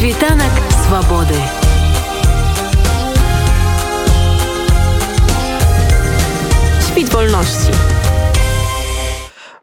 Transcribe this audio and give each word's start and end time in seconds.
світанак 0.00 0.52
свабоды 0.84 1.40
спіць 6.86 7.12
вольнасці 7.12 7.76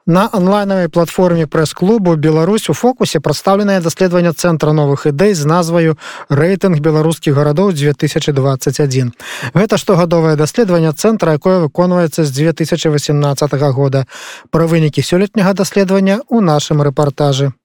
На 0.05 0.29
онлайнавай 0.29 0.89
платформе 0.89 1.47
прэс-клубу 1.47 2.15
Беларусь 2.15 2.70
у 2.70 2.78
фокусе 2.78 3.20
прадстаўленае 3.20 3.81
даследаванне 3.81 4.38
цэнтра 4.38 4.78
новых 4.78 5.10
ідэй 5.10 5.33
з 5.33 5.50
назваю 5.50 5.97
рэйтынг 6.29 6.85
беларускіх 6.85 7.33
гарадоў 7.33 7.74
2021. 7.74 9.13
Гэта 9.58 9.78
штогадовае 9.81 10.38
даследаванне 10.38 10.94
цэнтра, 10.94 11.33
якое 11.42 11.60
выконваецца 11.65 12.24
з 12.24 12.31
2018 12.31 13.54
года. 13.74 14.06
Пра 14.51 14.69
вынікі 14.69 15.01
сёлетняга 15.01 15.58
даследавання 15.58 16.22
ў 16.30 16.45
нашым 16.45 16.85
рэпартажы. 16.85 17.58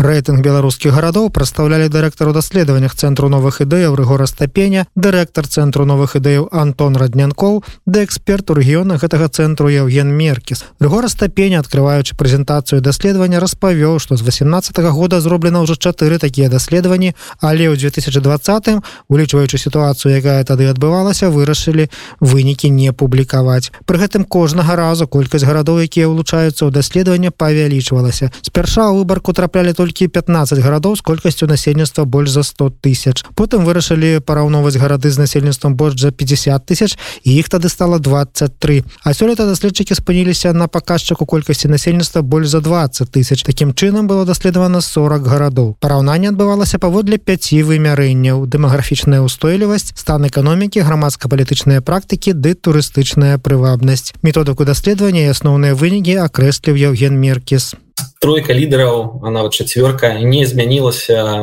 Рэйтынг 0.00 0.40
беларускіх 0.40 0.94
гарадоў 0.96 1.26
прадстаўлялі 1.36 1.90
дырэктару 1.92 2.32
даследаваннях 2.32 2.94
цэнтру 2.96 3.28
новых 3.28 3.60
ідэяў 3.60 3.92
рэгора 3.92 4.24
стапеня, 4.24 4.86
дырэктар 4.96 5.44
цэнтру 5.44 5.84
новых 5.84 6.16
ідэяў 6.16 6.48
Антон 6.48 6.96
раднянкоў, 6.96 7.60
да 7.84 8.00
эксперт 8.00 8.48
у 8.48 8.56
рэгіёнах 8.56 9.04
гэтага 9.04 9.28
цэнтру 9.28 9.68
Евген 9.68 10.08
Меркіс. 10.08 10.64
Рэгора 10.80 11.12
стапеня, 11.12 11.60
адкрываючы 11.60 12.16
прэзентацыю 12.16 12.80
даследавання 12.80 13.36
распавёў, 13.36 14.00
што 14.00 14.16
з 14.16 14.24
18 14.24 14.80
-го 14.80 14.92
года 14.96 15.20
зроблена 15.20 15.60
ўжо 15.60 15.76
чатыры 15.76 16.16
такія 16.16 16.48
даследаванні, 16.48 17.12
але 17.44 17.68
ў 17.68 17.76
2020, 17.76 18.80
улічваючы 19.12 19.60
сітуацыю, 19.60 20.16
якая 20.16 20.40
тады 20.48 20.72
адбывалася, 20.72 21.28
вырашылі 21.28 21.92
вынікі 22.18 22.72
не 22.72 22.92
публікаваць. 22.96 23.68
Пры 23.84 24.00
гэтым 24.00 24.24
кожнага 24.24 24.72
разу 24.72 25.04
колькасць 25.04 25.44
гарадоў, 25.44 25.84
якія 25.84 26.08
ўлучаюцца 26.08 26.64
ў 26.64 26.72
даследаванне 26.72 27.28
павялічвалася. 27.28 28.32
Спярша 28.40 28.88
выбарку 28.88 29.36
траплялі 29.36 29.81
толькі 29.82 30.06
15 30.06 30.62
гарадоў 30.62 30.94
з 30.94 31.02
колькасцю 31.02 31.50
насельніцтва 31.50 32.06
больш 32.06 32.30
за 32.30 32.46
100 32.46 32.70
тысяч. 32.86 33.26
Потым 33.34 33.66
вырашылі 33.66 34.22
параўноўваць 34.22 34.78
гарады 34.78 35.10
з 35.10 35.18
насельніцтвам 35.18 35.74
больш 35.74 35.98
за 35.98 36.14
50 36.14 36.62
тысяч 36.62 36.94
і 37.26 37.34
іх 37.34 37.50
тады 37.50 37.66
стала 37.66 37.98
23 37.98 38.84
а 39.02 39.10
сёлета 39.10 39.42
даследчыкі 39.50 39.98
спыніліся 39.98 40.54
на 40.54 40.70
паказчыку 40.70 41.26
колькасці 41.26 41.66
насельніцтва 41.66 42.22
больш 42.22 42.54
за 42.54 42.60
20 42.62 43.10
тысяч. 43.10 43.42
Такім 43.42 43.74
чынам 43.74 44.06
было 44.06 44.22
даследавана 44.24 44.80
40 44.80 45.26
гарадоў. 45.26 45.74
Параўнанне 45.82 46.30
адбывалася 46.30 46.78
паводле 46.78 47.18
5 47.18 47.66
вымярэнняў 47.66 48.46
дэмаграфічная 48.46 49.18
ўстойлівасць 49.26 49.98
стан 49.98 50.30
эканомікі 50.30 50.86
грамадска-палітычныя 50.86 51.82
практыкі 51.82 52.38
ды 52.38 52.54
турыстычная 52.54 53.42
прывабнасць. 53.42 54.14
Методыку 54.22 54.62
даследавання 54.62 55.26
і 55.26 55.34
асноўныя 55.34 55.74
вынікі 55.74 56.22
акрэсліў 56.22 56.78
Евген 56.78 57.18
меркіс 57.18 57.74
тройка 58.20 58.52
лідараў 58.52 59.22
нават 59.30 59.52
чацвёрка 59.52 60.18
не 60.20 60.46
змянілася 60.46 61.42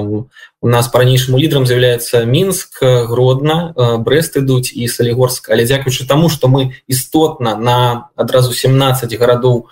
у 0.62 0.68
нас 0.68 0.88
по-ранейшаму 0.88 1.40
лідарам 1.40 1.68
з'яўляецца 1.68 2.26
мінск 2.26 2.84
гродна 2.84 3.74
брест 4.04 4.36
ідуць 4.36 4.74
і 4.76 4.88
салігорск 4.88 5.50
але 5.50 5.64
дзякуючы 5.64 6.08
таму 6.08 6.30
што 6.30 6.52
мы 6.52 6.76
істотна 6.88 7.56
на 7.56 8.10
адразу 8.16 8.54
17 8.54 9.16
гарадоў 9.16 9.70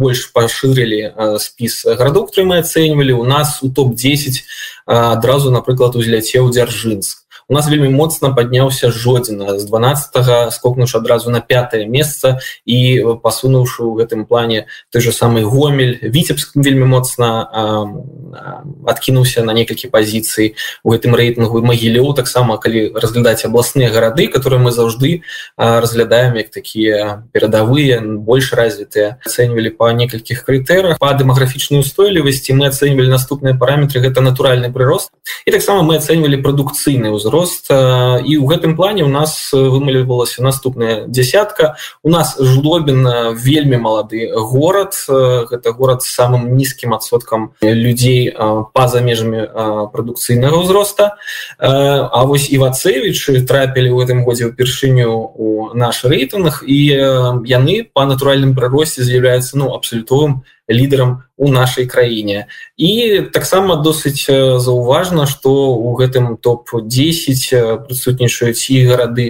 больш 0.00 0.30
пашырылі 0.32 1.12
спіс 1.42 1.84
гарадоў 1.84 2.30
которые 2.32 2.46
мы 2.48 2.56
ацэньвалі 2.64 3.12
у 3.12 3.24
нас 3.24 3.60
у 3.62 3.68
топ-10 3.68 4.40
адразу 4.86 5.50
напрыклад 5.50 5.96
узляцеў 5.96 6.48
дзяржынск 6.48 7.25
у 7.48 7.54
нас 7.54 7.68
вельмі 7.70 7.88
моцна 7.88 8.32
падняўся 8.34 8.90
жодзіна 8.90 9.58
з 9.58 9.64
12 9.70 10.52
скокнуш 10.52 10.94
адразу 10.94 11.30
на 11.30 11.40
пятое 11.40 11.86
месца 11.86 12.42
і 12.66 12.78
пасунуўшы 13.22 13.86
ў 13.86 14.02
гэтым 14.02 14.26
плане 14.26 14.66
той 14.90 15.02
же 15.02 15.12
самый 15.14 15.46
гомель. 15.46 15.98
Віцебск 16.02 16.58
вельмі 16.58 16.90
моцна 16.90 17.46
адкінуўся 18.86 19.46
на 19.46 19.54
некалькі 19.54 19.86
пазіцый 19.86 20.58
у 20.82 20.90
гэтым 20.90 21.14
рэйтынгу. 21.14 21.62
Магілёў 21.62 22.18
таксама 22.18 22.58
калі 22.58 22.90
разглядаць 22.98 23.46
абласныя 23.46 23.94
гарады 23.94 24.26
которые 24.26 24.58
мы 24.58 24.74
заўжды 24.74 25.22
разглядаем 25.56 26.34
як 26.34 26.50
такія 26.50 27.22
перадавыя 27.30 28.02
больш 28.02 28.52
развітыя 28.58 29.22
ацэньвалі 29.22 29.70
па 29.70 29.94
некалькіх 29.94 30.42
крытэрах. 30.42 30.98
Па 30.98 31.14
дэмаграфічнай 31.14 31.78
устойлівасці 31.78 32.58
мы 32.58 32.74
ацэньвалі 32.74 33.06
наступныя 33.06 33.54
параметры. 33.54 34.02
Гэта 34.02 34.18
натуральны 34.18 34.74
прырост 34.74 35.14
і 35.46 35.50
таксама 35.50 35.82
мы 35.82 35.98
ацэньвалі 36.02 36.42
прадукцыйны 36.42 37.14
ўзрост 37.14 37.36
рост 37.36 37.70
і 37.70 38.32
ў 38.36 38.44
гэтым 38.46 38.76
плане 38.76 39.04
у 39.04 39.08
нас 39.08 39.50
вымалівалася 39.52 40.42
наступная 40.42 41.06
десятка 41.06 41.76
у 42.02 42.10
нас 42.10 42.36
жлобін 42.40 43.36
вельмі 43.36 43.76
малады 43.76 44.30
горад 44.32 44.94
гэта 45.08 45.72
горад 45.72 46.02
с 46.02 46.10
самым 46.10 46.56
нізкім 46.56 46.94
адсоткам 46.94 47.52
людзей 47.62 48.34
па-за 48.74 49.00
межамі 49.00 49.46
прадукцыйнага 49.92 50.62
ўзроста. 50.64 51.16
А 51.58 52.24
вось 52.24 52.50
івацевічы 52.50 53.44
трапілі 53.46 53.92
ў 53.92 53.96
гэтым 54.02 54.24
годзе 54.24 54.50
ўпершыню 54.50 55.12
у 55.12 55.70
наш 55.74 56.04
рэйтынг 56.04 56.64
і 56.66 56.78
яны 57.46 57.86
па 57.92 58.06
натуральным 58.06 58.56
прыросце 58.56 59.04
з'яўляецца 59.04 59.56
ну 59.58 59.74
абсалютовым 59.74 60.42
лідарам 60.68 61.22
у 61.36 61.48
нашай 61.48 61.86
краіне. 61.86 62.46
І 62.76 63.20
таксама 63.32 63.76
досыць 63.76 64.28
заўважна 64.60 65.26
што 65.26 65.72
у 65.76 65.92
гэтым 65.96 66.36
топ-10 66.40 67.84
прысутнічаюць 67.88 68.64
і 68.72 68.76
гарады 68.88 69.26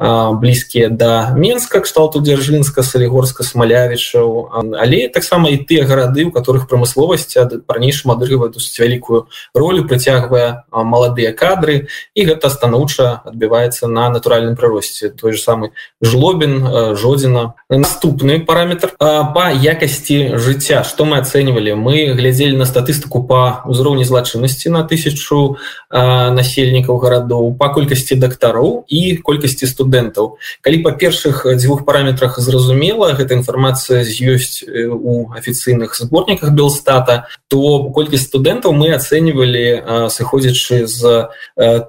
блізкія 0.00 0.88
да 0.88 1.32
менска 1.36 1.80
кшталту 1.80 2.20
дзяржынска 2.20 2.82
салігорска 2.82 3.44
смалявічаў. 3.44 4.52
Але 4.80 5.08
таксама 5.08 5.48
і 5.52 5.60
тыя 5.60 5.84
гарады 5.84 6.24
у 6.28 6.32
которых 6.32 6.68
прамысловасць 6.68 7.36
па-ранейшым 7.68 8.12
адрывае 8.16 8.48
досыць 8.48 8.80
вялікую 8.80 9.28
ролю 9.54 9.84
прыцягвае 9.84 10.64
маладыя 10.72 11.32
кадры. 11.32 11.88
І 12.14 12.24
гэта 12.24 12.48
станоўча 12.48 13.20
адбіваецца 13.28 13.88
на 13.88 14.08
натуральным 14.08 14.56
прыросце. 14.56 15.10
Той 15.12 15.36
же 15.36 15.40
самы 15.40 15.72
жлобін 16.00 16.96
жодзіна. 16.96 17.54
Наступны 17.68 18.40
параметр 18.40 18.96
па 18.96 19.52
якасці 19.52 20.36
жыцця. 20.40 20.84
Что 20.84 21.04
мы 21.04 21.18
ацэньвалі 21.50 21.74
мы 21.74 22.14
глядзелі 22.14 22.56
на 22.56 22.64
статыстыку 22.64 23.22
по 23.26 23.62
ўзроўні 23.66 24.04
злачыннасці 24.06 24.70
на 24.70 24.86
тысячу 24.86 25.58
насельнікаў 25.90 26.98
гарадоў 27.02 27.54
по 27.58 27.68
колькасці 27.74 28.14
дактароў 28.14 28.86
і 28.86 29.18
колькасці 29.18 29.66
студэнтаў. 29.66 30.38
Калі 30.62 30.76
па 30.86 30.92
першых 30.94 31.42
дзвюх 31.58 31.84
параметрах 31.84 32.38
зразумела 32.38 33.12
гэта 33.18 33.34
інфармацыя 33.34 34.06
ёсць 34.06 34.62
у 34.62 35.34
афіцыйных 35.34 35.94
зборніках 35.98 36.54
белстата 36.54 37.26
то 37.48 37.90
колькасць 37.90 38.30
студэнтаў 38.30 38.70
мы 38.70 38.94
ацэньвалі 38.94 40.06
сыходзячы 40.10 40.86
з 40.86 41.28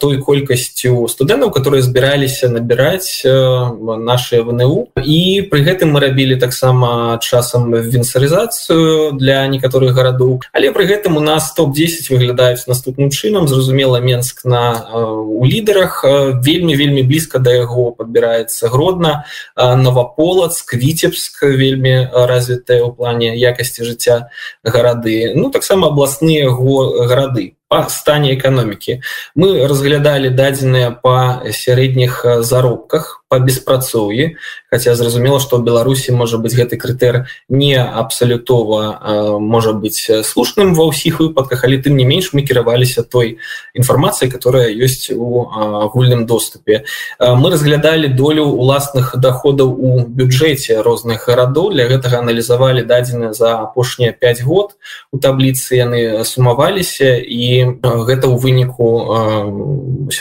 той 0.01 0.17
колькасцю 0.17 1.05
студэнтаў 1.05 1.53
которые 1.53 1.85
збіраліся 1.85 2.49
набіраць 2.49 3.21
наши 3.25 4.41
вНУ 4.41 4.89
і 4.97 5.47
при 5.51 5.61
гэтым 5.61 5.93
мы 5.93 6.01
рабілі 6.01 6.41
таксама 6.41 7.19
часам 7.21 7.69
венсарызацыю 7.69 9.13
для 9.13 9.45
некаторых 9.51 9.93
гарадоў. 9.93 10.41
Але 10.55 10.71
при 10.71 10.87
гэтым 10.87 11.17
у 11.17 11.23
нас 11.23 11.51
топ-10 11.53 12.09
выглядаюць 12.09 12.65
наступным 12.67 13.11
чынам. 13.11 13.47
Зразумела 13.47 13.99
менск 13.99 14.45
на 14.45 14.87
у 14.95 15.45
лідарах 15.45 16.03
вельмі 16.41 16.75
вельмі 16.75 17.03
блізка 17.03 17.39
да 17.39 17.53
яго 17.53 17.91
подбіраецца 17.91 18.71
гродна 18.71 19.25
новополацк 19.57 20.73
віцебск 20.73 21.43
вельмі 21.43 22.09
развітая 22.09 22.81
ў 22.81 22.95
плане 22.95 23.35
якасці 23.35 23.83
жыцця 23.83 24.31
гарады. 24.63 25.33
Ну 25.35 25.51
таксама 25.51 25.91
абласныя 25.91 26.49
го 26.49 27.05
гарады 27.05 27.60
по 27.71 27.87
стане 27.87 28.35
эканомікі 28.35 28.99
мы 29.31 29.63
разглядалі 29.63 30.27
дадзеныя 30.35 30.91
по 30.91 31.39
сярэдніх 31.47 32.43
заробках 32.43 33.23
по 33.31 33.39
беспрацоўі 33.39 34.35
хотя 34.67 34.95
зразумела 34.95 35.39
что 35.39 35.57
беларусі 35.63 36.11
можа 36.11 36.35
быть 36.35 36.51
гэты 36.51 36.75
крытэр 36.75 37.31
не 37.47 37.79
абсалютова 37.79 39.39
можа 39.39 39.71
быть 39.71 40.03
слушным 40.03 40.75
ва 40.75 40.91
ўсіх 40.91 41.23
выпадках 41.23 41.63
але 41.63 41.79
тым 41.79 41.95
не 41.95 42.03
менш 42.03 42.35
мы 42.35 42.43
кіраваліся 42.43 43.07
той 43.07 43.39
інфармацыі 43.71 44.27
которая 44.27 44.67
ёсць 44.75 45.07
у 45.15 45.47
агульным 45.47 46.25
доступе. 46.25 46.83
Мы 47.19 47.51
разглядалі 47.51 48.07
долю 48.07 48.45
уласных 48.51 49.15
доходаў 49.15 49.71
у 49.71 50.03
бюджэце 50.03 50.81
розных 50.81 51.27
гарадоў 51.27 51.71
для 51.71 51.87
гэтага 51.87 52.19
аналізавалі 52.19 52.83
дадзены 52.83 53.33
за 53.33 53.63
апошнія 53.63 54.11
5 54.11 54.43
год. 54.43 54.75
У 55.11 55.19
табліцы 55.19 55.79
яны 55.79 56.23
сумаваліся 56.25 57.15
і 57.15 57.60
гэта 57.83 58.27
ў 58.27 58.35
выніку 58.37 58.87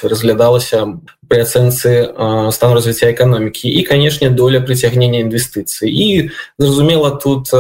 разглядалася 0.03 1.01
при 1.29 1.41
ацэнцы 1.47 2.15
стану 2.51 2.75
развіцця 2.75 3.11
эканомікі 3.13 3.71
і 3.71 3.81
канешне 3.87 4.31
доля 4.31 4.61
прыцягнення 4.61 5.23
інвестыцый. 5.23 5.91
І 5.91 6.31
зразумела 6.59 7.11
тут 7.11 7.51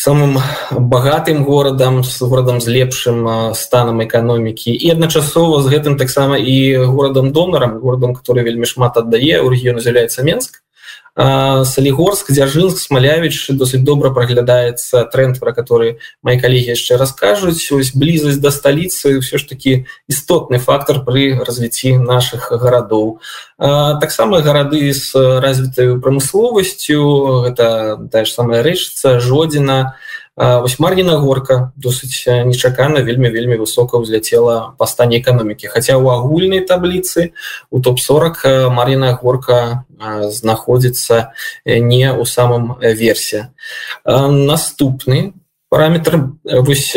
самым 0.00 0.40
багатым 0.72 1.44
горадам 1.44 2.04
з 2.04 2.24
горадам 2.24 2.60
з 2.60 2.72
лепшым 2.72 3.52
станам 3.52 4.00
эканомікі. 4.00 4.72
І 4.72 4.96
адначасова 4.96 5.60
з 5.60 5.68
гэтым 5.68 6.00
таксама 6.00 6.40
і 6.40 6.88
горадам 6.88 7.32
донарам 7.32 7.80
горадам 7.84 8.16
который 8.16 8.44
вельмі 8.44 8.64
шмат 8.64 8.96
аддае 8.96 9.44
у 9.44 9.52
рэгіёну 9.52 9.84
з'яўляецца 9.84 10.24
менск 10.24 10.64
Салігорск 11.16 12.30
дзяржынск 12.30 12.78
смалявіч 12.78 13.50
досыць 13.58 13.82
добра 13.82 14.10
праглядаецца 14.14 15.04
тренд 15.10 15.40
пра 15.40 15.52
который 15.52 15.98
мои 16.22 16.38
калегі 16.38 16.72
яшчэ 16.72 16.96
раскажуць. 16.96 17.60
Ось 17.74 17.90
блізасць 17.94 18.38
да 18.38 18.50
сталіцы 18.50 19.18
все 19.18 19.38
ж 19.38 19.48
таки 19.48 19.86
істотны 20.06 20.58
фактор 20.58 21.02
пры 21.04 21.42
развіцці 21.42 21.98
наших 21.98 22.52
гарадоў. 22.52 23.18
Таксама 23.58 24.40
гарады 24.40 24.92
з 24.94 25.10
развітаю 25.42 26.00
прамысловасцю 26.00 27.50
гэта 27.50 27.98
тая 28.10 28.24
ж 28.24 28.30
самая 28.30 28.62
рэчыца 28.62 29.18
жодзіна 29.18 29.98
вось 30.36 30.78
марніна 30.78 31.18
горка 31.18 31.72
досыць 31.76 32.24
нечакана 32.26 33.02
вельмі 33.02 33.28
вельмі 33.28 33.56
высока 33.60 33.98
ўзляцела 33.98 34.74
па 34.78 34.86
стане 34.86 35.18
эканомікі. 35.20 35.68
Хаця 35.68 35.98
ў 35.98 36.06
агульнай 36.06 36.62
табліцы 36.64 37.34
у 37.70 37.82
топ-40 37.82 38.70
маріна 38.70 39.12
горка 39.18 39.84
знаходзіцца 40.00 41.34
не 41.66 42.06
ў 42.08 42.22
самым 42.24 42.78
версе. 42.80 43.52
Наступны 44.06 45.39
параметр 45.70 46.34
вось 46.44 46.90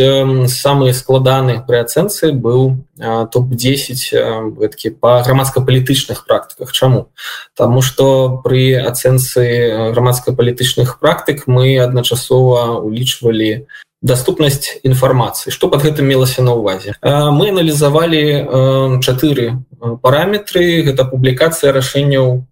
самы 0.50 0.94
складаны 0.98 1.62
пры 1.62 1.86
ацэнцы 1.86 2.34
быў 2.34 2.82
топ-10 2.98 4.58
гэткі 4.58 4.98
па 4.98 5.22
грамадска-палітычных 5.22 6.26
практыках. 6.26 6.74
Чаму? 6.74 7.14
Таму 7.56 7.86
што 7.86 8.42
пры 8.44 8.82
ацэнцы 8.82 9.94
грамадска-палітычных 9.94 10.98
практык 11.00 11.46
мы 11.46 11.78
адначасова 11.78 12.82
улічвалі 12.82 13.70
доступнасць 14.02 14.82
інфармацыі. 14.84 15.54
Што 15.54 15.70
под 15.70 15.86
гэтым 15.86 16.10
мелася 16.10 16.42
на 16.42 16.58
увазе 16.58 16.98
мы 17.06 17.54
аналізавалі 17.54 19.00
чатыры 19.06 19.64
параметры. 20.02 20.82
Гэта 20.82 21.06
публікацыя 21.06 21.72
рашэнняў 21.72 22.50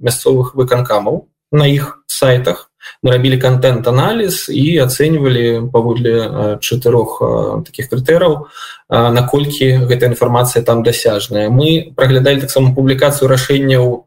мясцовых 0.00 0.56
выканкамаў 0.56 1.28
на 1.52 1.68
іх 1.68 2.00
сайтах 2.08 2.71
рабілі 3.02 3.38
контент-аналіз 3.38 4.48
і 4.48 4.78
ацэньвалі 4.84 5.70
паводле 5.72 6.58
чатырох 6.60 7.18
таких 7.66 7.90
крытэраў 7.90 8.48
наколькі 8.92 9.88
гэта 9.88 10.06
інфармацыя 10.06 10.62
там 10.62 10.82
дасяжная. 10.82 11.48
Мы 11.48 11.92
праглядалі 11.96 12.40
таксама 12.40 12.74
публікацыю 12.74 13.28
рашэнняў 13.28 14.04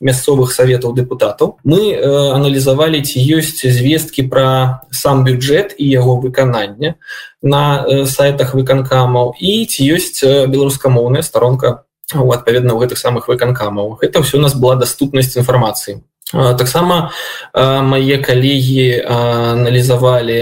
мясцовых 0.00 0.52
саветаў 0.52 0.94
депутатаў 0.94 1.56
мы 1.64 1.96
аналізавалі 2.36 3.00
ці 3.00 3.16
ёсць 3.16 3.64
звесткі 3.64 4.28
пра 4.28 4.82
сам 4.90 5.24
бюджэт 5.24 5.74
і 5.78 5.88
яго 5.88 6.20
выканання 6.20 6.96
на 7.42 7.86
сайтах 8.06 8.54
выканкамаў 8.54 9.34
і 9.40 9.64
ці 9.64 9.80
ёсць 9.88 10.20
беларускамоўная 10.22 11.22
старонка 11.22 11.86
адпаведна 12.14 12.70
ў 12.74 12.86
гэтых 12.86 12.98
самых 12.98 13.26
выканкамаў. 13.26 13.98
Гэта 13.98 14.22
ўсё 14.22 14.38
у 14.38 14.44
нас 14.44 14.54
была 14.54 14.76
доступнасць 14.76 15.34
інфармацыі 15.34 16.04
таксама 16.32 17.12
мае 17.54 18.18
калегі 18.18 18.98
аналізавалі 19.06 20.38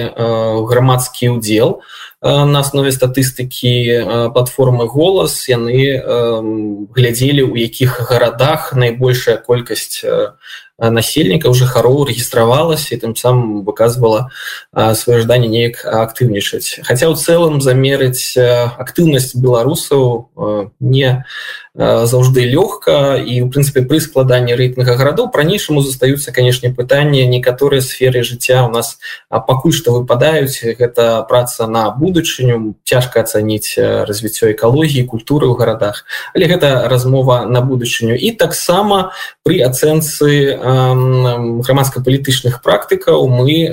грамадскі 0.64 1.36
ўдзел 1.36 1.84
на 2.25 2.64
аснове 2.64 2.88
статыстыкі 2.88 4.32
платформы 4.32 4.88
голас 4.88 5.44
яны 5.44 6.00
глядзелі 6.96 7.52
у 7.52 7.54
якіх 7.60 8.00
гарадах 8.08 8.72
найбольшая 8.72 9.36
колькасць 9.36 10.00
насельніка 10.78 11.48
уже 11.48 11.64
жыхароў 11.64 12.04
рэгістравалася 12.10 12.94
і 12.94 12.98
тым 12.98 13.12
самым 13.14 13.62
выказвала 13.62 14.30
сваё 14.74 15.22
жаданне 15.22 15.46
неяк 15.46 15.86
актыўнічаць 15.86 16.82
хаця 16.82 17.06
ў 17.06 17.14
цэлым 17.14 17.62
замерыць 17.62 18.34
актыўнасць 18.38 19.38
беларусаў 19.38 20.34
не 20.80 21.22
заўжды 21.74 22.46
лёгка 22.46 23.18
і 23.18 23.42
у 23.42 23.50
прынцыпе 23.50 23.82
пры 23.82 23.98
складанні 23.98 24.54
рэйтынга 24.54 24.94
гарадоў 24.94 25.30
по-ранейшаму 25.34 25.82
застаюцца 25.82 26.30
канешне 26.30 26.70
пытанні 26.70 27.26
некаторыя 27.26 27.82
сферы 27.82 28.22
жыцця 28.22 28.62
у 28.66 28.70
нас 28.70 28.98
пакуль 29.30 29.74
што 29.74 29.90
выпадаюць 29.94 30.58
гэта 30.78 31.26
праца 31.26 31.66
на 31.66 31.90
будучыню 31.90 32.78
цяжка 32.86 33.26
ацаніць 33.26 33.74
развіццё 33.78 34.54
экалогіі 34.54 35.06
культуры 35.06 35.50
ў 35.50 35.58
гарадах 35.58 36.06
але 36.34 36.46
гэта 36.46 36.86
размова 36.86 37.42
на 37.46 37.58
будучыню 37.62 38.14
і 38.14 38.34
таксама 38.38 39.10
пры 39.42 39.58
ацэнцы 39.66 40.54
грамадска-палітычных 40.64 42.64
практыкаў 42.64 43.28
мы 43.28 43.69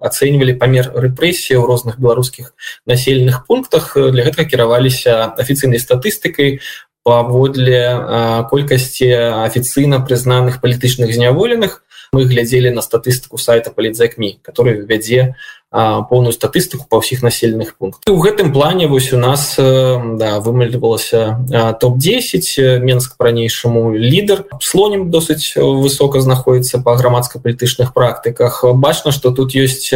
ацэньвалі 0.00 0.56
памер 0.56 0.88
рэпрэсіі 0.96 1.60
ў 1.60 1.68
розных 1.68 2.00
беларускіх 2.00 2.56
населеных 2.88 3.44
пунктах. 3.44 3.92
Для 3.92 4.24
гэтага 4.24 4.48
кіраваліся 4.48 5.36
афіцыйнай 5.36 5.78
статыстыкай 5.78 6.64
паводле 7.04 8.48
колькасці 8.48 9.44
афіцыйна 9.44 10.00
прызнаных 10.00 10.64
палітычных 10.64 11.12
зняволеных 11.12 11.84
мы 12.16 12.24
глядзелі 12.24 12.72
на 12.72 12.80
статыстыку 12.80 13.36
сайта 13.36 13.70
палітзакмі 13.70 14.40
который 14.40 14.88
вядзе 14.88 15.36
поўную 15.74 16.30
статыстыку 16.30 16.86
па 16.88 17.02
ўсіх 17.02 17.26
населеных 17.26 17.74
пунктах. 17.74 18.06
У 18.06 18.22
гэтым 18.22 18.52
плане 18.54 18.86
вось 18.86 19.12
у 19.12 19.18
нас 19.18 19.58
да, 19.58 20.38
вымальвалася 20.38 21.42
топ-10 21.82 22.78
менск 22.78 23.16
по-ранейшаму 23.18 23.90
лідар 23.90 24.46
слонем 24.62 25.10
досыць 25.10 25.58
высока 25.58 26.22
знаходіцца 26.22 26.78
па 26.78 26.94
грамадска-палітычных 26.94 27.90
практыках 27.92 28.62
бачна 28.78 29.10
что 29.10 29.34
тут 29.34 29.58
ёсць 29.58 29.90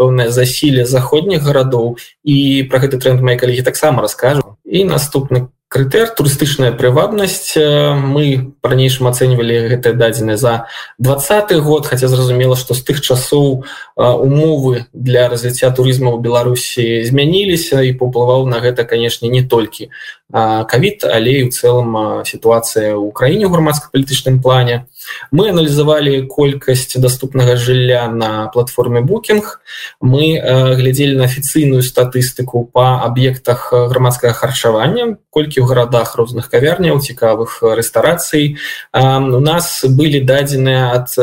пэўнае 0.00 0.32
засіле 0.32 0.88
заходніх 0.88 1.44
гарадоў 1.44 1.98
і 2.24 2.64
про 2.70 2.80
гэты 2.80 2.96
тренд 2.96 3.20
мои 3.20 3.36
калегі 3.36 3.66
таксама 3.66 4.00
раскажу 4.00 4.56
і 4.64 4.84
наступны 4.88 5.52
крытэр 5.68 6.08
турыстычная 6.16 6.72
прывабнасць. 6.72 7.52
Мы 7.56 8.56
па-ранейшым 8.64 9.06
ацэньвалі 9.08 9.68
гэтыя 9.68 9.92
дадзеныя 9.92 10.40
за 10.40 10.66
двадцаты 10.96 11.60
год 11.60 11.84
хаця 11.86 12.08
зразумела 12.08 12.56
што 12.56 12.72
з 12.72 12.82
тых 12.88 13.04
часоў 13.04 13.68
умовы 13.96 14.88
для 14.96 15.28
развіцця 15.28 15.68
турызма 15.70 16.16
ў 16.16 16.24
беларусі 16.24 17.04
змяніліся 17.04 17.84
і 17.84 17.92
паўплываў 18.00 18.48
на 18.48 18.64
гэта 18.64 18.88
канешне 18.88 19.28
не 19.28 19.44
толькі 19.44 19.92
кавід 20.32 21.04
але 21.04 21.44
і 21.44 21.44
ў 21.46 21.50
цэлым 21.52 22.24
сітуацыя 22.24 22.96
ў 22.96 23.12
краіне 23.12 23.44
ў 23.44 23.52
грамадска-палітычным 23.52 24.40
плане 24.40 24.88
мы 25.30 25.50
аналізавалі 25.50 26.26
колькасць 26.26 26.96
доступнага 26.96 27.56
жылля 27.56 28.08
на 28.08 28.48
платформе 28.52 29.00
букінг 29.00 29.60
мы 30.00 30.38
глядзелі 30.74 31.16
на 31.18 31.24
афіцыйную 31.24 31.82
статыстыку 31.82 32.64
по 32.64 33.04
аб'ектах 33.04 33.72
грамадскага 33.72 34.32
харчавання 34.32 35.16
колькі 35.38 35.62
ў 35.62 35.70
гарадах 35.70 36.16
розных 36.18 36.50
кавярняў 36.50 36.98
цікавых 36.98 37.62
рэстарацый. 37.62 38.58
У 38.94 39.40
нас 39.40 39.84
былі 39.86 40.18
дадзеныя 40.26 40.98
ад 40.98 41.14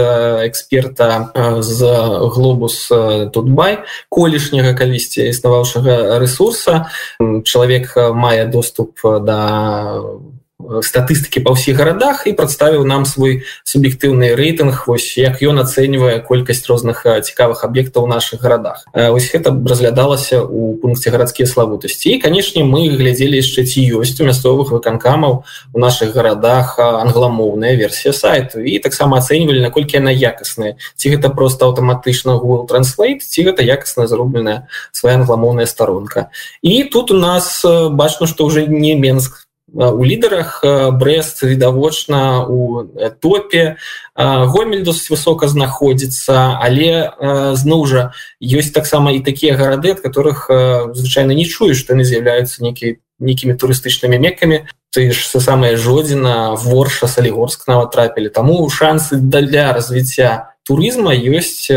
эксперта 0.47 1.35
з 1.59 1.79
глобус 2.31 2.87
тутбай 3.35 3.83
колішняга 4.07 4.71
калісьці 4.71 5.27
існаваўшага 5.27 6.15
ресурса 6.23 6.87
чалавек 7.19 7.91
мае 8.15 8.47
доступ 8.47 9.03
да 9.03 9.41
статыстыкі 10.59 11.43
па 11.43 11.51
ўсіх 11.51 11.75
гарадах 11.75 12.23
і 12.31 12.33
прадставіў 12.33 12.87
нам 12.87 13.03
свой 13.03 13.43
суб'ектыўны 13.67 14.39
рэйтынг 14.39 14.87
вось 14.87 15.19
як 15.19 15.43
ён 15.43 15.59
ацэньвае 15.59 16.23
колькасць 16.23 16.63
розных 16.71 17.03
цікавых 17.03 17.67
аб'ектаў 17.67 18.07
у 18.07 18.09
наших 18.09 18.39
гарадах 18.39 18.87
ось 18.95 19.27
гэта 19.27 19.51
разглядалася 19.51 20.47
у 20.47 20.79
пункце 20.79 21.11
гарадскія 21.11 21.43
славутасці 21.43 22.15
і 22.15 22.21
канешне 22.23 22.63
мы 22.63 22.87
глядзелі 22.87 23.43
яшчэ 23.43 23.67
ці 23.67 23.83
ёсць 23.99 24.15
у 24.23 24.27
мясцовых 24.31 24.71
выканкамаў 24.71 25.43
у 25.43 25.79
наших 25.79 26.15
гарадах 26.15 26.79
англамоўная 26.79 27.75
версія 27.75 28.15
сайту 28.15 28.63
і 28.63 28.79
таксама 28.79 29.19
ацэньвалі 29.19 29.59
наколькі 29.59 29.99
яна 29.99 30.15
якасная 30.15 30.79
ці 30.95 31.11
гэта 31.11 31.35
просто 31.35 31.67
аўтаматычна 31.67 32.39
google 32.39 32.63
транслейт 32.63 33.27
ці 33.27 33.51
гэта 33.51 33.59
якасна 33.59 34.07
зробленая 34.07 34.71
свая 34.95 35.19
англамоўная 35.19 35.67
старонка 35.67 36.31
і 36.63 36.87
тут 36.87 37.11
у 37.11 37.19
нас 37.19 37.59
бачно 37.91 38.25
что 38.25 38.47
уже 38.47 38.65
не 38.67 38.95
менск 38.95 39.44
у 39.75 40.05
лідарах 40.05 40.63
брест 40.93 41.43
відавочна 41.43 42.45
у 42.47 42.83
топе. 43.19 43.75
Гомель 44.15 44.83
досыць 44.87 45.11
высока 45.11 45.47
знаходзіцца 45.51 46.55
але 46.63 47.11
зноў 47.59 47.83
жа 47.83 48.03
ёсць 48.39 48.71
таксама 48.71 49.11
і 49.11 49.19
такія 49.19 49.59
гарады 49.59 49.91
ад 49.91 49.99
которых 49.99 50.47
звычайна 50.95 51.35
не 51.35 51.43
чую 51.43 51.75
што 51.75 51.93
яны 51.93 52.07
з'яўляюцца 52.07 52.63
некі 52.63 53.03
нейкімі 53.19 53.55
турыстычнымі 53.59 54.19
мекамі 54.19 54.67
ты 54.95 55.11
ж 55.11 55.27
са 55.27 55.39
самая 55.43 55.75
жодзіна 55.75 56.55
ворша 56.55 57.07
салігорск 57.07 57.67
нават 57.67 57.91
трапілі 57.91 58.31
таму 58.31 58.63
шансы 58.71 59.19
для 59.19 59.71
развіцця 59.75 60.55
турызма 60.67 61.13
ёсць 61.13 61.69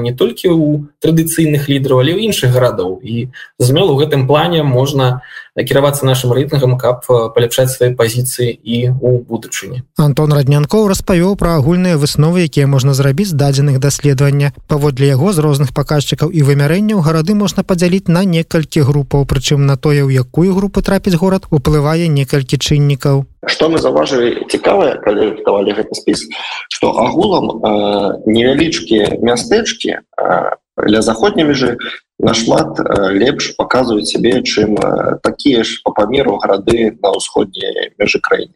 не 0.00 0.12
толькі 0.12 0.48
ў 0.52 0.88
традыцыйных 0.98 1.68
лідараў 1.68 2.02
але 2.02 2.12
ў 2.16 2.28
іншых 2.28 2.52
гарадоў 2.52 3.00
і 3.04 3.28
змел 3.58 3.92
у 3.92 3.98
гэтым 4.00 4.26
плане 4.26 4.64
можна 4.64 5.22
кіравацца 5.56 6.06
нашим 6.08 6.32
рэйтынгам 6.32 6.78
каб 6.80 7.04
паляпшаць 7.04 7.68
свае 7.68 7.92
пазіцыі 7.92 8.48
і 8.48 8.96
у 8.96 9.20
будучыні. 9.20 9.84
Антон 10.00 10.32
раднянкоў 10.32 10.88
распавёў 10.88 11.36
пра 11.36 11.60
агульныя 11.60 12.00
высновы 12.00 12.48
якія 12.48 12.64
можна 12.64 12.96
зрабіць 12.96 13.36
дадзеных 13.36 13.76
даследавання 13.76 14.56
паводле 14.64 15.12
яго 15.12 15.32
з 15.36 15.44
розных 15.44 15.76
паказчыкаў 15.76 16.32
і 16.32 16.40
вымярэнняў 16.48 17.04
гарады 17.04 17.36
можна 17.36 17.60
падзяліць 17.68 18.08
на 18.08 18.24
некалькі 18.24 18.80
групаў 18.88 19.28
прычым 19.28 19.68
на 19.68 19.76
тое 19.76 20.00
ў 20.08 20.24
якую 20.24 20.56
групу 20.56 20.80
трапіць 20.80 21.20
горад 21.20 21.44
уплывае 21.52 22.08
некалькі 22.08 22.56
чыннікаў. 22.56 23.28
Что 23.44 23.68
мы 23.68 23.76
заўважылі 23.76 24.48
цікавае 24.48 24.96
калі 25.04 25.44
давалі 25.44 25.76
гэты 25.76 25.92
спіс 25.98 26.24
что 26.72 26.96
агулам 26.96 27.60
э, 27.60 28.24
невялічкія 28.24 29.20
мястэчкі 29.20 30.00
э, 30.00 30.00
для 30.76 31.02
заходняй 31.02 31.44
межы 31.44 31.76
нашмат 32.22 32.78
э, 32.78 33.12
лепш 33.18 33.52
показваюць 33.58 34.06
сябе 34.06 34.42
чым 34.42 34.78
э, 34.78 35.18
такія 35.22 35.64
ж 35.64 35.82
по 35.82 35.90
памеру 35.90 36.38
гарады 36.38 36.94
на 37.02 37.10
ўсходняй 37.18 37.92
межы 37.98 38.22
краіны. 38.22 38.54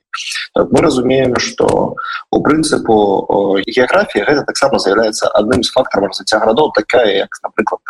Так, 0.54 0.70
мы 0.70 0.80
разумеем 0.80 1.36
что 1.36 1.96
у 2.30 2.42
прынцыпу 2.42 3.58
геаграфія 3.66 4.24
гэта 4.24 4.46
таксама 4.46 4.78
з'яўляецца 4.78 5.28
адным 5.34 5.66
з 5.66 5.74
фактараў 5.74 6.14
развіцця 6.14 6.38
гарадоў 6.38 6.72
такая 6.78 7.26
як 7.26 7.30
напрыклад 7.42 7.82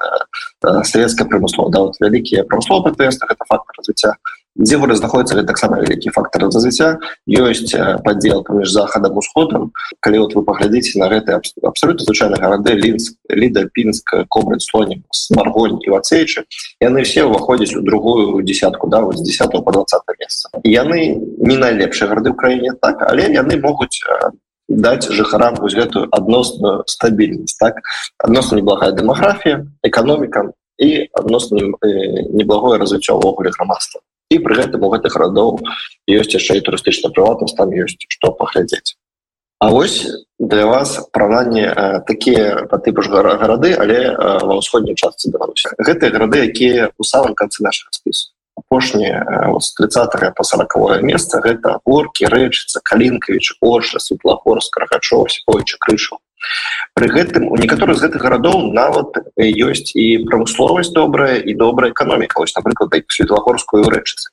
э, 0.64 0.82
савецкая 0.82 1.28
прымыслова 1.28 1.70
да, 1.70 1.80
вот 1.86 2.00
вялікія 2.00 2.48
прамысловы 2.48 2.96
тэсты 2.96 3.28
гэта 3.28 3.44
фактор 3.44 3.76
развіцця 3.78 4.16
дзе 4.58 4.76
горы 4.80 4.96
знаходіцца 4.96 5.42
таксама 5.44 5.80
вялікі 5.80 6.10
фактор 6.16 6.48
развіцця 6.48 6.96
ёсць 7.28 7.74
падзел 8.04 8.42
паміж 8.46 8.72
захадам 8.72 9.18
усходам 9.20 9.72
калі 10.00 10.24
вот 10.24 10.34
вы 10.34 10.42
паглядзіце 10.48 10.98
на 11.02 11.08
гэты 11.12 11.36
абсолютно 11.62 12.06
звычайны 12.08 12.40
гарады 12.40 12.72
лінск 12.72 13.20
ліда 13.28 13.68
пінск 13.72 14.14
кобры 14.28 14.60
слонем 14.60 15.04
смаргонь 15.12 15.78
і 15.84 15.92
вацейчы 15.92 16.48
яны 16.80 17.04
все 17.04 17.28
ўваходзяць 17.28 17.76
у 17.76 17.84
другую 17.84 18.42
десятку 18.42 18.88
да 18.88 19.00
вот 19.04 19.18
з 19.18 19.28
10 19.28 19.52
по 19.64 19.72
20 19.72 20.02
месца 20.20 20.48
яны 20.64 21.20
не 21.38 21.56
найлепшыя 21.60 22.08
гарды 22.08 22.32
ў 22.32 22.36
краіне 22.36 22.72
так 22.80 23.04
але 23.04 23.28
яны 23.28 23.60
могуць 23.60 24.00
даць 24.68 25.06
жыхарам 25.12 25.54
вось 25.60 25.76
гэтую 25.78 26.08
адносную 26.10 26.82
стабільнасць 26.86 27.54
так. 27.60 27.78
Адносна 28.18 28.58
неблагая 28.58 28.90
дэмаграфія 28.90 29.66
эканоміка 29.86 30.50
і 30.78 31.08
адносна 31.14 31.70
неблагое 32.34 32.78
развіццё 32.78 33.16
ўвогуле 33.16 33.54
грамадства 33.54 34.00
і 34.30 34.38
пры 34.42 34.60
гэтым 34.62 34.82
у 34.82 34.92
гэтых 34.92 35.16
радоў 35.16 35.58
ёсць 36.10 36.34
яшчэ 36.34 36.58
і 36.58 36.64
турыстычна 36.66 37.10
прыватнасць 37.14 37.58
там 37.58 37.74
ёсць 37.74 38.00
што 38.08 38.32
паглядзець 38.34 38.96
А 39.58 39.70
вось 39.70 40.06
для 40.38 40.66
вас 40.66 41.08
параўнанне 41.12 41.64
э, 41.64 42.00
такія 42.06 42.66
па 42.68 42.76
тыпу 42.76 43.00
ж 43.00 43.08
гарады 43.08 43.72
але 43.72 44.12
э, 44.12 44.16
ва 44.44 44.60
ўсходняй 44.60 44.92
частцы 44.94 45.32
беларуся 45.32 45.72
гэтыя 45.80 46.12
гарады 46.12 46.44
якія 46.44 46.92
у 46.98 47.04
самым 47.04 47.32
канцы 47.32 47.64
наших 47.64 47.88
спісу. 47.90 48.36
Апошнія 48.52 49.24
э, 49.24 49.60
з 49.60 49.72
30 49.80 50.36
по 50.36 50.44
сороквое 50.44 51.00
месца 51.00 51.40
гэта 51.40 51.80
горкі 51.88 52.28
рэчыцца 52.28 52.84
калінкавіч 52.84 53.56
орша 53.64 53.98
светлахор 53.98 54.60
каргачов 54.76 55.32
ойча 55.48 55.80
крышаў 55.80 56.20
Пры 56.96 57.08
гэтым 57.12 57.48
у 57.48 57.56
некаторых 57.56 57.98
з 57.98 58.08
гэтых 58.08 58.22
гарадоў 58.22 58.72
нават 58.72 59.20
ёсць 59.36 59.92
і 59.96 60.24
прамысловасць 60.28 60.92
добрая 60.96 61.36
і 61.40 61.54
добрая 61.54 61.92
эканоміка. 61.92 62.40
Ось 62.40 62.56
напрыклад 62.56 62.96
светлагорскую 63.08 63.84
рэчыцы 63.84 64.32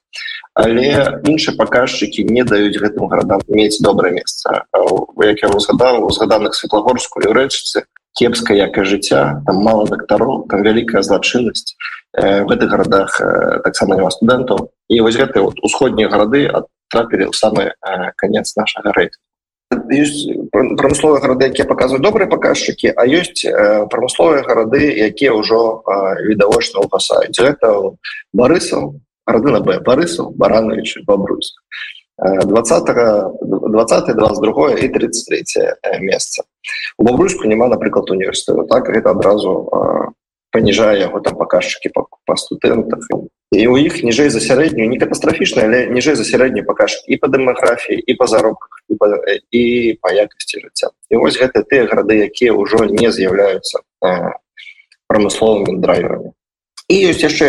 але 0.53 1.19
іншыя 1.25 1.57
паказчыкі 1.57 2.25
не 2.29 2.45
даюць 2.45 2.77
гэтым 2.77 3.09
гарадам 3.09 3.41
мець 3.47 3.81
добрае 3.81 4.13
месца. 4.13 4.65
Як 5.17 5.41
я 5.41 5.49
узгадаў 5.49 6.05
узгаданых 6.05 6.53
светлагорскую 6.55 7.33
рэчыцы 7.33 7.85
кепская 8.13 8.57
якая 8.69 8.85
жыцця 8.85 9.41
там 9.47 9.65
мало 9.65 9.87
дактароў 9.89 10.45
там 10.49 10.61
вялікая 10.61 11.01
злачыннасць 11.01 11.73
в 12.13 12.45
гэтых 12.45 12.69
гарадах 12.69 13.17
таксама 13.65 13.97
няма 13.97 14.13
студэнтаў. 14.13 14.69
І 14.89 15.01
вось 15.01 15.17
гэты 15.17 15.41
вот 15.41 15.57
усходнія 15.65 16.09
гарады 16.13 16.45
трапілі 16.93 17.33
ў 17.33 17.33
самы 17.33 17.73
конец 18.21 18.53
нашага 18.53 18.93
рэйту 18.93 19.17
ёсць 19.89 20.27
прамысловыя 20.51 21.21
гарады 21.23 21.49
якія 21.49 21.65
паказваюць 21.69 22.03
добрыя 22.03 22.29
паказчыкі 22.29 22.93
а 22.95 23.05
ёсць 23.07 23.45
прамысловыя 23.93 24.43
гарады 24.47 24.81
якія 25.09 25.33
ўжо 25.33 25.83
відавочна 26.27 26.85
ўпасаюць. 26.85 27.35
Гэта 27.35 27.95
барысаў 28.33 28.99
радына 29.25 29.59
б 29.59 29.79
барысаў 29.83 30.33
баранович 30.35 31.03
бабруйск. 31.07 31.55
20 32.17 32.93
20 33.49 34.15
22 34.15 34.71
і 34.79 34.87
33 34.87 35.99
месца. 35.99 36.43
У 36.97 37.03
бабруйску 37.03 37.47
няма 37.47 37.67
напрыклад 37.67 38.11
універсітэту. 38.11 38.67
Так 38.69 38.89
гэта 38.89 39.11
адразу 39.11 39.69
паніжае 40.53 41.01
яго 41.01 41.19
там 41.19 41.35
паказчыкі 41.35 41.89
па, 41.89 42.05
па 42.25 42.37
студэнтах 42.37 43.01
і 43.53 43.67
у 43.67 43.77
іх 43.77 44.01
ніжэй 44.03 44.29
за 44.33 44.41
сярэднюю 44.41 44.89
не 44.89 44.99
катастрафічна 44.99 45.65
але 45.69 45.79
ніжэй 45.93 46.15
за 46.19 46.25
сярэднюю 46.25 46.65
пакаж 46.65 46.97
і 47.07 47.17
па 47.21 47.29
дэмаграфіі 47.29 48.01
і 48.01 48.13
па 48.17 48.27
заробках 48.27 48.81
і 48.89 48.97
па, 48.97 49.07
і 49.51 49.63
па 50.01 50.13
якасці 50.13 50.65
жыцця 50.65 50.89
і 51.09 51.21
вось 51.21 51.37
гэта 51.37 51.63
тыя 51.63 51.85
гарады 51.89 52.17
якія 52.25 52.57
ўжо 52.57 52.85
не 52.89 53.11
з'яўляюцца 53.13 53.85
прамысловымі 55.07 55.79
драйверамі 55.85 56.33
і 56.89 56.95
ёсць 57.09 57.23
яшчэ 57.23 57.47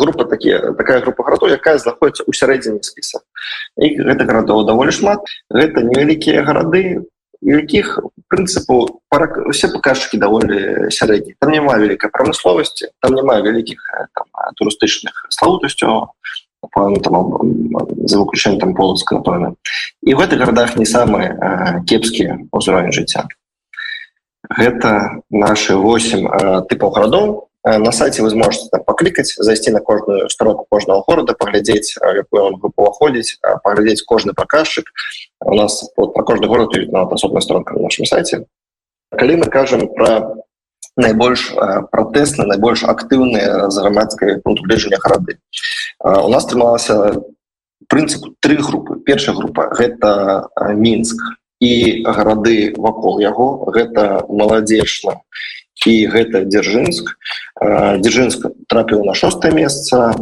група 0.00 0.24
такія 0.24 0.74
такая 0.78 1.00
група 1.04 1.26
гарадоў 1.26 1.54
якая 1.58 1.78
знаходіцца 1.78 2.24
ў 2.24 2.32
сярэдзіне 2.32 2.82
спіса 2.86 3.20
і 3.76 3.94
гэта 3.98 4.24
гарадоў 4.30 4.64
даволі 4.70 4.94
шмат 4.94 5.26
гэта 5.50 5.82
невялікія 5.86 6.46
гарады 6.46 7.04
якіх 7.42 7.98
прынцыпу 8.28 9.00
все 9.50 9.68
паказчыкі 9.72 10.20
даволі 10.20 10.90
сярэдні 10.92 11.34
там 11.40 11.50
няма 11.50 11.76
вялікай 11.80 12.10
прамысловасці 12.12 12.92
там 13.00 13.16
няма 13.16 13.40
вялікіх 13.40 13.80
турыстычных 14.56 15.26
славутасцю 15.28 16.12
за 16.60 18.18
выключэннем 18.20 18.60
там 18.60 18.74
полацка 18.74 19.16
напэўна 19.16 19.56
і 20.04 20.14
в 20.14 20.18
гэтых 20.20 20.38
гарадах 20.38 20.76
не 20.76 20.84
самы 20.84 21.32
кепскі 21.88 22.52
ўзровень 22.52 22.92
жыцця 22.92 23.24
гэта 24.48 25.22
наши 25.30 25.76
8 25.76 26.68
тыпаў 26.68 26.90
гарадоў 26.92 27.49
на 27.64 27.92
сайте 27.92 28.22
вы 28.22 28.30
зможете 28.30 28.78
паклікаць 28.86 29.36
зайсці 29.36 29.70
на 29.70 29.80
кожную 29.80 30.28
строку 30.30 30.66
кожного 30.70 31.04
города 31.06 31.34
паглядзець 31.34 31.96
якую 32.00 32.56
групу 32.56 32.82
уваходзіць 32.82 33.36
паглядзець 33.64 34.02
кожны 34.02 34.32
паказчык 34.32 34.86
у 35.44 35.54
нас 35.54 35.92
вот, 35.96 36.14
про 36.14 36.22
кожны 36.24 36.46
город 36.46 36.72
на 36.88 37.02
асобная 37.02 37.40
стронка 37.40 37.74
на 37.74 37.82
нашем 37.82 38.06
сайте. 38.06 38.46
Калі 39.10 39.36
мы 39.36 39.46
кажам 39.46 39.88
про 39.88 40.40
найбольш 40.96 41.52
пратэсны 41.92 42.46
найбольш 42.46 42.84
актыўныя 42.84 43.68
з 43.70 43.76
грамадскай 43.76 44.40
пунктбліжання 44.40 44.98
гарады 44.98 45.38
у 46.00 46.28
нас 46.28 46.46
трымалася 46.46 47.20
прынцыпу 47.88 48.34
три 48.40 48.56
групы 48.56 48.96
першая 49.04 49.36
група 49.36 49.68
гэта 49.68 50.48
мінск 50.74 51.20
і 51.60 52.02
гарады 52.04 52.72
вакол 52.76 53.20
яго 53.20 53.68
гэта 53.68 54.24
маладзечна 54.28 55.20
і 55.86 55.94
гэта 56.12 56.44
дзяржынск 56.50 57.14
дзяржынск 58.04 58.46
трапіў 58.68 59.04
на 59.08 59.14
шостое 59.14 59.52
месца 59.52 60.12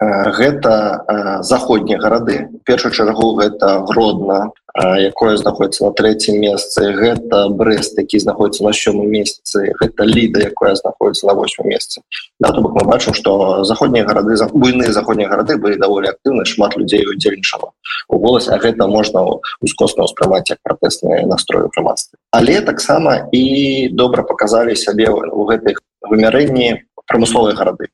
гэта 0.00 1.40
заходнія 1.42 1.98
гарады. 1.98 2.48
Першую 2.64 2.92
чаргу 2.92 3.34
гэта 3.40 3.80
гродна 3.88 4.52
якое 4.76 5.36
знаходіцца 5.36 5.86
на 5.86 5.92
третьем 5.92 6.40
месцы. 6.40 6.92
Гэта 6.92 7.48
брест 7.48 7.96
які 7.98 8.18
знаходіцца 8.18 8.64
на 8.64 8.72
сёмым 8.76 9.08
месяцы 9.08 9.72
гэта 9.80 10.04
ліда 10.04 10.52
якое 10.52 10.74
знаходіцца 10.76 11.26
на 11.26 11.34
восьмым 11.34 11.68
месцы. 11.68 12.02
Да, 12.40 12.52
то 12.52 12.60
бок 12.60 12.76
мы 12.76 12.84
бачым 12.84 13.14
что 13.14 13.64
заходнія 13.64 14.04
гарады 14.04 14.36
буйныя 14.52 14.92
заходнія 14.92 15.28
гарады 15.28 15.56
былі 15.56 15.80
даволі 15.80 16.12
актыўны 16.12 16.44
шмат 16.44 16.76
людзей 16.76 17.06
удзельнічала 17.08 17.72
у 18.08 18.18
голас 18.18 18.48
а 18.48 18.58
гэта 18.58 18.86
можна 18.86 19.24
ускосна 19.60 20.04
ўспрымаць 20.04 20.50
як 20.50 20.58
пратэсныя 20.62 21.26
настрою 21.26 21.70
грамадстве. 21.72 22.18
Але 22.30 22.60
таксама 22.60 23.28
і 23.32 23.88
добра 23.92 24.22
показалі 24.22 24.76
сябе 24.76 25.08
у 25.08 25.48
гэтых 25.48 25.80
вымярэнні 26.04 26.84
прамысловыя 27.08 27.56
гарады 27.56 27.88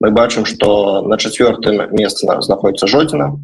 мы 0.00 0.10
бачым 0.10 0.44
что 0.44 1.02
на 1.02 1.16
четвертым 1.16 1.94
месцы 1.94 2.26
знаходіцца 2.26 2.86
жодзіна 2.86 3.36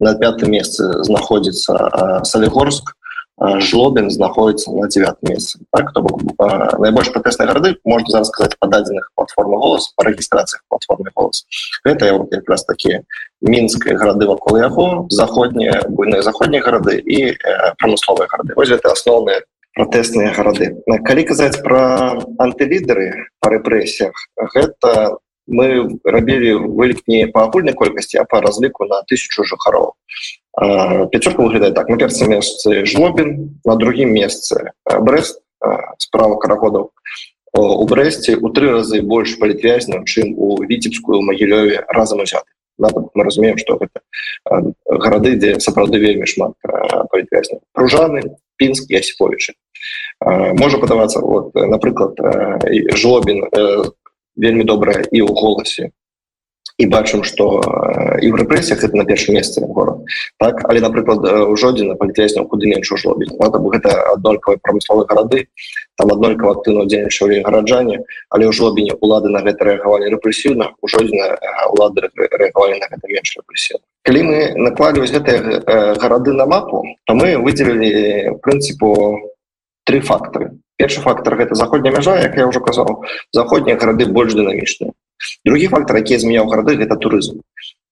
на 0.00 0.14
пятым 0.18 0.50
месцы 0.50 1.04
знаходзіцца 1.04 2.24
салігорск 2.24 2.96
жлобен 3.40 4.10
знаходіцца 4.10 4.70
на 4.72 4.88
девятым 4.88 5.32
месцы 5.32 5.58
так, 5.72 5.92
то 5.92 6.02
найбольш 6.78 7.10
пратэсныя 7.12 7.48
гарды 7.48 7.76
можна 7.84 8.10
зараз 8.10 8.28
сказаць 8.28 8.56
па 8.60 8.68
дадзеных 8.68 9.10
платформы 9.16 9.58
голас 9.58 9.88
па 9.96 10.04
рэгістрацыях 10.04 10.62
платформы 10.68 11.10
голас 11.14 11.44
гэта 11.84 12.12
якраз 12.30 12.64
такі 12.64 13.00
мінскай 13.40 13.96
гарады 13.96 14.26
вакол 14.26 14.58
яго 14.58 15.06
заходнія 15.10 15.82
буйныя 15.88 16.22
заходнія 16.22 16.62
гарады 16.62 17.00
і 17.00 17.32
э, 17.32 17.74
прамысловыя 17.80 18.28
гарды 18.30 18.54
вось 18.54 18.70
это 18.70 18.92
асноўныя 18.92 19.42
пратэсныя 19.74 20.34
гарады 20.36 20.76
калі 21.08 21.22
казаць 21.24 21.58
пра 21.64 22.20
антылідеры 22.38 23.32
па 23.40 23.50
рэпрэсіях 23.56 24.12
гэта 24.54 25.18
мы 25.46 25.98
рабілі 26.04 26.54
вылік 26.70 27.02
не 27.06 27.26
па 27.26 27.44
агульнай 27.48 27.74
колькасці 27.74 28.18
а 28.18 28.24
по 28.24 28.40
разліку 28.40 28.84
на 28.84 29.02
тысячу 29.08 29.44
жыхароў 29.44 29.94
пяцёрка 31.12 31.40
выглядае 31.42 31.72
так. 31.72 31.88
На 31.88 31.96
перцам 31.96 32.30
месцы 32.30 32.84
жлобін 32.84 33.58
на 33.64 33.76
другім 33.76 34.12
месцы 34.12 34.72
брест 34.84 35.40
справа 35.98 36.36
карагодаў 36.36 36.90
у 37.54 37.84
брэсце 37.86 38.36
у 38.36 38.48
тры 38.48 38.70
разы 38.70 39.02
больш 39.02 39.38
палітвязням 39.38 40.04
чым 40.04 40.34
у 40.36 40.62
віцебскую 40.62 41.22
магілёве 41.22 41.84
разам 41.88 42.20
узяты 42.20 42.48
мы 42.78 43.24
разумеем 43.24 43.58
что 43.58 43.78
гэта 43.78 44.00
гарады 44.86 45.36
дзе 45.36 45.60
сапраўды 45.60 45.98
вельмі 45.98 46.26
шмат 46.26 46.54
палітвязня 47.10 47.60
пружаны 47.72 48.36
пінск 48.56 48.90
ясіповичы 48.90 49.54
можа 50.20 50.78
падавацца 50.78 51.20
вот 51.20 51.54
напрыклад 51.54 52.16
жлобін 52.94 53.44
вельмі 54.36 54.64
добрая 54.64 55.04
і 55.10 55.18
ў 55.22 55.30
голасе. 55.32 55.90
І 56.78 56.86
бачым 56.86 57.22
что 57.22 57.60
і 58.22 58.30
в 58.30 58.34
рэпрэсіях 58.36 58.84
это 58.84 58.96
на 58.96 59.04
першым 59.04 59.34
месцы 59.34 59.60
город 59.60 60.06
так 60.38 60.64
але 60.64 60.80
напрыклад 60.80 61.20
у 61.48 61.56
жодзіна 61.56 61.94
палітвязняў 62.00 62.48
куды 62.48 62.66
менш 62.66 62.92
ужлобіць 62.92 63.30
гэта 63.36 63.92
аднолькавыя 64.14 64.58
прамысловыя 64.62 65.06
гарады 65.06 65.46
там 65.96 66.12
аднолькава 66.12 66.56
актыўна 66.56 66.86
дзейнічалі 66.88 67.42
гараджане 67.44 68.00
але 68.30 68.48
ў 68.48 68.52
жлобіне 68.56 68.96
улады 69.00 69.28
на 69.28 69.44
гэта 69.44 69.68
рэагавалі 69.68 70.10
рэпрэсіўна 70.16 70.72
у 70.80 70.88
жодзіна 70.88 71.36
улады 71.70 72.08
рэагавалі 72.16 72.80
на 72.80 72.88
гэта 72.88 73.04
менш 73.06 73.36
рэпрэсію 73.36 73.78
калі 74.08 74.20
мы 74.22 74.38
наклалі 74.56 75.04
вось 75.04 75.14
гэтыя 75.14 75.62
гарады 76.00 76.32
на 76.32 76.46
мапу 76.46 76.84
то 77.04 77.14
мы 77.14 77.36
выделілі 77.36 78.38
прынцыпу 78.42 79.18
три 79.84 80.00
фактары 80.00 80.56
першы 80.82 81.00
фактор 81.00 81.38
гэта 81.38 81.54
заходняя 81.54 81.94
мяжа 81.94 82.18
як 82.18 82.34
я 82.34 82.50
ўжо 82.50 82.58
казаў. 82.58 83.06
Заходнія 83.30 83.78
гарады 83.78 84.10
больш 84.10 84.34
дынамічныя. 84.34 84.90
Другі 85.46 85.70
фактор 85.70 86.02
які 86.02 86.18
змяняў 86.18 86.50
гарады 86.50 86.74
гэта 86.82 86.98
турызм. 86.98 87.40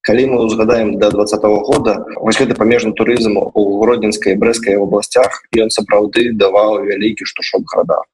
Калі 0.03 0.27
мы 0.33 0.37
узгадаем 0.43 0.99
до 0.99 1.11
два 1.11 1.25
-го 1.25 1.61
года 1.71 2.05
вось 2.17 2.41
гэты 2.41 2.57
памежны 2.59 2.93
турызм 2.93 3.37
у 3.39 3.63
гродзенскай 3.83 4.35
брэскай 4.35 4.75
областях 4.77 5.43
ён 5.55 5.71
сапраўды 5.71 6.33
даваў 6.35 6.83
вялікі 6.89 7.25
штушок 7.25 7.63
гарадах 7.71 8.05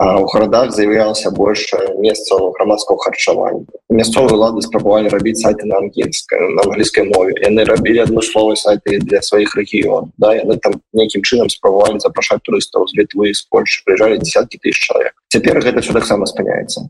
у 0.00 0.26
гарадах 0.32 0.72
з'яўлялася 0.72 1.30
больш 1.30 1.68
месцаў 2.00 2.52
грамадского 2.56 2.98
харчавання 2.98 3.66
мясцовыя 3.92 4.36
лады 4.40 4.62
спрабавалі 4.64 5.12
рабіць 5.12 5.38
сайты 5.44 5.68
на 5.68 5.76
ангельскай 5.84 6.40
на 6.56 6.64
англійскай 6.64 7.04
мове. 7.04 7.36
Яны 7.44 7.64
рабілі 7.68 8.08
адмысловыя 8.08 8.56
сайты 8.56 8.98
для 9.04 9.20
сваіх 9.20 9.54
рэгіён 9.54 10.10
да 10.16 10.32
яны 10.34 10.56
там 10.56 10.80
нейкім 10.96 11.22
чынам 11.22 11.52
спрабавалі 11.52 12.00
запрашаць 12.00 12.40
турыстаў 12.42 12.88
з 12.88 12.96
літвы 12.98 13.34
з 13.36 13.44
Польшы 13.52 13.84
прыязджалі 13.84 14.18
десяткі 14.18 14.58
тысяч 14.64 14.88
чалавек 14.88 15.12
цяпер 15.28 15.60
гэта 15.60 15.84
все 15.84 15.92
таксама 15.92 16.26
спыняецца 16.26 16.88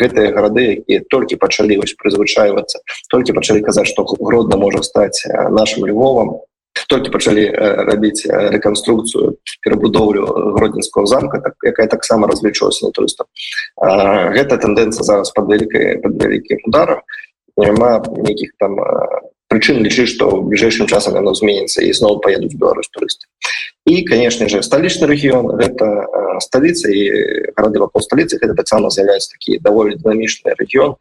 гэтыя 0.00 0.36
гарады 0.36 0.84
якія 0.84 1.00
толькі 1.08 1.40
пачалі 1.40 1.80
вось 1.80 1.96
прызвычайвацца 1.96 2.84
толькі 3.08 3.32
пачалі 3.40 3.64
казаць 3.64 3.88
што 3.88 4.04
гродна 4.04 4.60
можа 4.60 4.84
стаць 4.84 5.24
нашим 5.50 5.88
львовам 5.88 6.44
толькі 6.88 7.12
пачалі 7.14 7.44
рабіць 7.90 8.26
рэканструкцыю 8.28 9.36
перабудоўлю 9.64 10.54
гродзенского 10.56 11.06
замка 11.06 11.40
так 11.44 11.54
якая 11.62 11.86
таксама 11.86 12.28
разлічвалася 12.30 12.86
на 12.86 12.92
турыстаў 12.92 13.26
гэта 14.36 14.58
тэндэнцыя 14.58 15.04
зараз 15.04 15.30
под 15.36 15.50
вялікай 15.52 16.00
под 16.04 16.18
вялікім 16.22 16.66
ударом 16.68 17.00
няма 17.56 18.02
нейкіх 18.08 18.56
там 18.58 18.80
прычын 19.54 19.78
лічыць 19.86 20.10
што 20.10 20.26
ў 20.26 20.50
бліжэйшым 20.50 20.90
часам 20.90 21.14
яно 21.20 21.34
зменіцца 21.38 21.84
і 21.86 21.94
зноў 21.94 22.18
паедуць 22.24 22.58
беларусь 22.58 22.90
турысты. 22.90 23.30
І 23.86 24.02
конечно 24.08 24.48
же 24.48 24.62
сталічны 24.66 25.06
рэгіён 25.06 25.54
гэта 25.60 25.86
сталіца 26.42 26.90
і 26.90 27.52
гарады 27.54 27.78
вакол 27.78 28.02
сталіцы 28.02 28.40
гэта 28.42 28.56
таксама 28.58 28.90
з'яўляецца 28.90 29.36
такі 29.36 29.60
даволі 29.62 29.94
дынамічны 30.00 30.56
рэгіён 30.58 30.96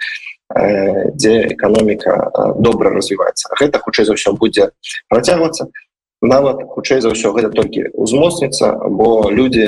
дзе 0.54 1.34
эканоміка 1.56 2.32
добра 2.60 2.94
развіваецца 2.94 3.56
гэта 3.60 3.80
хутчэй 3.80 4.06
за 4.06 4.14
ўсё 4.14 4.38
будзе 4.38 4.70
працягвацца 5.10 5.70
нават 6.24 6.64
хутчэй 6.72 7.02
за 7.04 7.12
ўсё 7.12 7.36
гэта 7.36 7.52
толькі 7.52 7.92
узмоцніцца 7.94 8.88
бо 8.88 9.28
людзі 9.30 9.68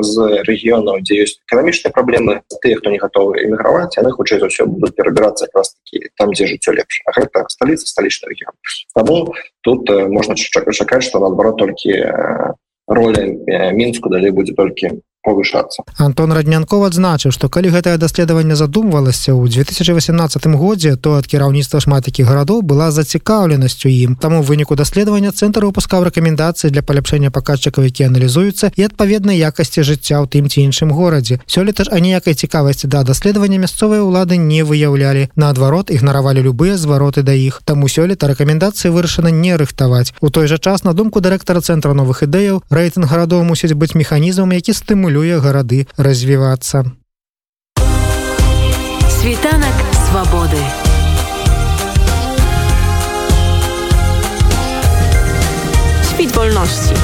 з 0.00 0.14
рэгіёнаў 0.48 1.04
дзе 1.04 1.26
ёсць 1.26 1.36
эканамічныя 1.44 1.92
праблемы 1.92 2.40
тыя 2.64 2.80
хто 2.80 2.90
не 2.90 2.98
гатовы 3.02 3.44
эміграваць 3.44 3.92
яны 4.00 4.10
хутчэй 4.16 4.40
за 4.40 4.48
ўсё 4.48 4.64
будуць 4.66 4.96
перабірацца 4.96 5.50
якраз 5.50 5.76
такі 5.76 6.08
там 6.16 6.32
дзе 6.32 6.48
жыццё 6.48 6.72
лепш 6.72 7.02
гэта 7.12 7.44
сталіца 7.52 7.84
сталічны 7.86 8.32
рэгіён 8.32 8.54
Таму 8.96 9.34
тут 9.60 9.90
можна 10.08 10.34
чакаць 10.34 11.04
што 11.04 11.20
наадварот 11.20 11.60
толькі 11.60 11.92
роля 12.88 13.22
мінску 13.76 14.08
далей 14.08 14.30
будзе 14.30 14.54
толькі 14.56 15.04
повышаться 15.26 15.82
Антон 15.98 16.32
раднянков 16.38 16.86
адзначыў 16.86 17.34
што 17.34 17.50
калі 17.50 17.74
гэтае 17.74 17.98
даследаванне 17.98 18.54
задумвалася 18.54 19.34
ў 19.34 19.50
2018 19.50 20.46
годзе 20.54 20.94
то 20.96 21.18
ад 21.18 21.26
кіраўніцтва 21.26 21.82
шмат 21.82 22.06
якіх 22.06 22.30
гарадоў 22.30 22.62
была 22.62 22.90
зацікаўленасцю 22.90 23.88
ім. 23.88 24.16
Таму 24.20 24.42
выніку 24.42 24.76
даследавання 24.76 25.32
цэнтр 25.32 25.66
выпускаў 25.66 26.06
рэкамендацыі 26.08 26.70
для 26.70 26.82
паляпшэння 26.82 27.30
паказчыкаў 27.30 27.88
які 27.88 28.08
аналізуюцца 28.08 28.70
і 28.76 28.86
адпаведнай 28.88 29.38
якасці 29.38 29.82
жыцця 29.82 30.22
ў 30.22 30.26
тым 30.30 30.48
ці 30.52 30.62
іншым 30.66 30.92
горадзе. 30.92 31.40
Сёлета 31.46 31.86
ж 31.86 31.92
аніякай 31.96 32.34
цікавасці 32.34 32.86
да 32.92 33.02
даследавання 33.02 33.58
мясцовыя 33.64 34.02
ўлады 34.06 34.36
не 34.36 34.62
выяўлялі. 34.62 35.28
Наадварот 35.36 35.90
ігнаравалі 35.90 36.46
любыя 36.46 36.76
звароты 36.76 37.22
да 37.22 37.32
іх. 37.32 37.62
Таму 37.64 37.88
сёлета 37.88 38.30
рэкамендацыі 38.30 38.92
вырашана 38.94 39.30
не 39.30 39.56
рыхтаваць. 39.56 40.14
У 40.20 40.30
той 40.30 40.46
жа 40.46 40.58
час 40.58 40.84
на 40.84 40.92
думку 40.92 41.20
дырэктара 41.20 41.60
цэнтра 41.60 41.92
новых 41.92 42.22
ідэяў 42.22 42.62
рэйтынг 42.70 43.08
гарадоў 43.08 43.44
мусіць 43.44 43.74
быць 43.74 43.94
механізмам 43.96 44.52
які 44.52 44.72
стымулюе 44.72 45.15
стымулюе 45.15 45.39
гарады 45.39 45.87
развівацца. 45.95 46.83
Світанак 49.07 49.77
свабоды. 49.95 50.59
Світ 56.11 56.35
вольнасці. 56.35 56.99